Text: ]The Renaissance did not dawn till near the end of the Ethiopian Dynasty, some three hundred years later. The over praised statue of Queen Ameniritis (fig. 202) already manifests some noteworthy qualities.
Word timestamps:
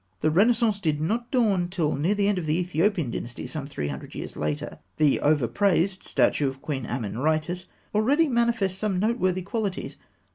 ]The 0.21 0.31
Renaissance 0.31 0.79
did 0.79 0.99
not 0.99 1.29
dawn 1.29 1.67
till 1.69 1.95
near 1.95 2.15
the 2.15 2.27
end 2.27 2.39
of 2.39 2.47
the 2.47 2.57
Ethiopian 2.57 3.11
Dynasty, 3.11 3.45
some 3.45 3.67
three 3.67 3.89
hundred 3.89 4.15
years 4.15 4.35
later. 4.35 4.79
The 4.97 5.19
over 5.19 5.47
praised 5.47 6.01
statue 6.01 6.47
of 6.47 6.59
Queen 6.59 6.85
Ameniritis 6.87 7.05
(fig. 7.65 7.67
202) 7.67 7.67
already 7.93 8.27
manifests 8.27 8.79
some 8.79 8.97
noteworthy 8.97 9.43
qualities. 9.43 9.97